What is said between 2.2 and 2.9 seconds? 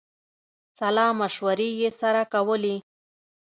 کولې.